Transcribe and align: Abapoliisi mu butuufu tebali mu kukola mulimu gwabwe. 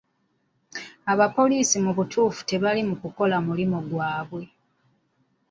Abapoliisi 1.11 1.77
mu 1.85 1.91
butuufu 1.97 2.41
tebali 2.49 2.81
mu 2.89 2.95
kukola 3.01 3.37
mulimu 3.45 3.77
gwabwe. 3.89 4.43